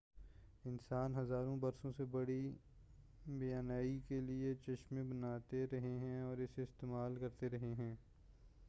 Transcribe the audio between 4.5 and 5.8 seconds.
چشمے بناتے